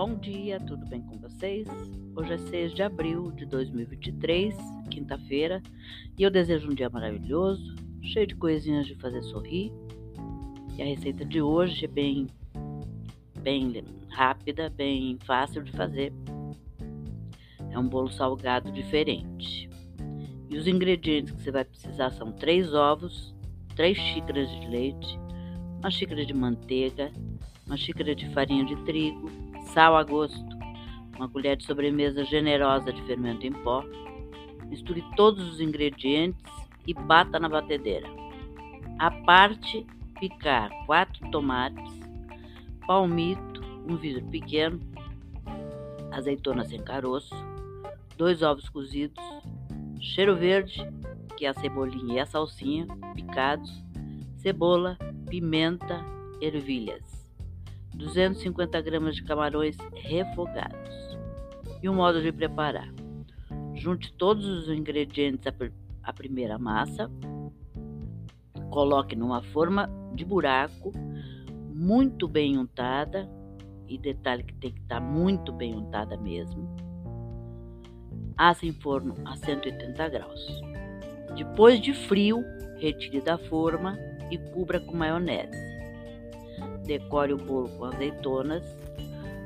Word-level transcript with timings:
Bom 0.00 0.14
dia, 0.14 0.58
tudo 0.58 0.86
bem 0.86 1.02
com 1.02 1.18
vocês? 1.18 1.68
Hoje 2.16 2.32
é 2.32 2.38
6 2.38 2.72
de 2.72 2.82
abril 2.82 3.30
de 3.32 3.44
2023, 3.44 4.56
quinta-feira, 4.90 5.62
e 6.16 6.22
eu 6.22 6.30
desejo 6.30 6.70
um 6.70 6.74
dia 6.74 6.88
maravilhoso, 6.88 7.76
cheio 8.02 8.26
de 8.26 8.34
coisinhas 8.34 8.86
de 8.86 8.94
fazer 8.94 9.22
sorrir. 9.24 9.70
E 10.74 10.80
a 10.80 10.86
receita 10.86 11.22
de 11.22 11.42
hoje 11.42 11.84
é 11.84 11.86
bem, 11.86 12.28
bem 13.42 13.84
rápida, 14.08 14.70
bem 14.70 15.18
fácil 15.26 15.62
de 15.62 15.72
fazer. 15.72 16.14
É 17.70 17.78
um 17.78 17.86
bolo 17.86 18.10
salgado 18.10 18.72
diferente. 18.72 19.68
E 20.48 20.56
os 20.56 20.66
ingredientes 20.66 21.30
que 21.34 21.42
você 21.42 21.50
vai 21.50 21.66
precisar 21.66 22.08
são 22.12 22.32
três 22.32 22.72
ovos, 22.72 23.34
três 23.76 23.98
xícaras 23.98 24.48
de 24.48 24.66
leite, 24.66 25.20
uma 25.78 25.90
xícara 25.90 26.24
de 26.24 26.32
manteiga, 26.32 27.12
uma 27.66 27.76
xícara 27.76 28.14
de 28.14 28.30
farinha 28.30 28.64
de 28.64 28.76
trigo, 28.86 29.49
sal 29.66 29.96
a 29.96 30.02
gosto, 30.02 30.44
uma 31.16 31.28
colher 31.28 31.56
de 31.56 31.64
sobremesa 31.64 32.24
generosa 32.24 32.92
de 32.92 33.02
fermento 33.02 33.46
em 33.46 33.52
pó. 33.52 33.84
Misture 34.66 35.04
todos 35.16 35.46
os 35.48 35.60
ingredientes 35.60 36.42
e 36.86 36.94
bata 36.94 37.38
na 37.38 37.48
batedeira. 37.48 38.08
A 38.98 39.10
parte, 39.10 39.86
picar 40.18 40.70
quatro 40.86 41.30
tomates, 41.30 42.00
palmito, 42.86 43.60
um 43.88 43.96
vidro 43.96 44.24
pequeno, 44.26 44.80
azeitona 46.10 46.64
sem 46.64 46.82
caroço, 46.82 47.34
dois 48.16 48.42
ovos 48.42 48.68
cozidos, 48.68 49.22
cheiro 50.00 50.36
verde, 50.36 50.80
que 51.36 51.46
é 51.46 51.48
a 51.48 51.54
cebolinha 51.54 52.14
e 52.14 52.20
a 52.20 52.26
salsinha, 52.26 52.86
picados, 53.14 53.70
cebola, 54.36 54.98
pimenta, 55.28 56.04
ervilhas. 56.40 57.29
250 57.94 58.80
gramas 58.80 59.16
de 59.16 59.22
camarões 59.22 59.76
refogados. 59.94 61.18
E 61.82 61.88
o 61.88 61.94
modo 61.94 62.22
de 62.22 62.32
preparar: 62.32 62.92
junte 63.74 64.12
todos 64.14 64.44
os 64.46 64.68
ingredientes 64.68 65.46
à 66.02 66.12
primeira 66.12 66.58
massa, 66.58 67.10
coloque 68.70 69.16
numa 69.16 69.42
forma 69.42 69.88
de 70.14 70.24
buraco 70.24 70.92
muito 71.74 72.28
bem 72.28 72.58
untada, 72.58 73.28
e 73.88 73.98
detalhe 73.98 74.44
que 74.44 74.54
tem 74.54 74.72
que 74.72 74.80
estar 74.80 75.00
muito 75.00 75.52
bem 75.52 75.74
untada 75.74 76.16
mesmo. 76.16 76.68
Assa 78.36 78.66
em 78.66 78.72
forno 78.72 79.14
a 79.24 79.36
180 79.36 80.08
graus. 80.08 80.60
Depois 81.34 81.80
de 81.80 81.92
frio, 81.92 82.44
retire 82.78 83.20
da 83.20 83.36
forma 83.36 83.98
e 84.30 84.38
cubra 84.38 84.78
com 84.80 84.96
maionese 84.96 85.69
decore 86.90 87.32
o 87.32 87.36
bolo 87.36 87.68
com 87.68 87.84
azeitonas. 87.84 88.64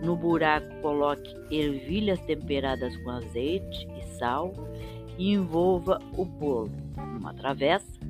No 0.00 0.14
buraco, 0.14 0.68
coloque 0.80 1.34
ervilhas 1.50 2.20
temperadas 2.20 2.96
com 2.98 3.10
azeite 3.10 3.88
e 3.98 4.02
sal 4.16 4.54
e 5.18 5.32
envolva 5.32 5.98
o 6.16 6.24
bolo 6.24 6.70
numa 6.96 7.34
travessa 7.34 8.00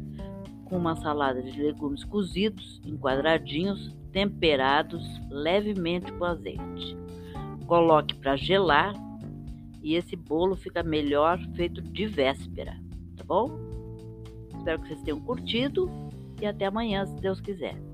com 0.67 0.77
uma 0.77 0.95
salada 0.97 1.43
de 1.43 1.63
legumes 1.63 2.05
cozidos 2.05 2.81
em 2.85 2.97
quadradinhos 2.97 3.95
temperados 4.13 5.03
levemente 5.31 6.13
com 6.13 6.25
azeite. 6.25 6.97
Coloque 7.67 8.15
para 8.15 8.37
gelar 8.37 8.95
e 9.83 9.95
esse 9.95 10.15
bolo 10.15 10.57
fica 10.57 10.83
melhor 10.83 11.39
feito 11.55 11.81
de 11.81 12.07
véspera, 12.07 12.79
tá 13.17 13.25
bom? 13.25 13.51
Espero 14.59 14.81
que 14.81 14.89
vocês 14.89 15.03
tenham 15.03 15.21
curtido 15.21 15.91
e 16.41 16.47
até 16.47 16.67
amanhã, 16.67 17.07
se 17.07 17.15
Deus 17.21 17.41
quiser. 17.41 17.92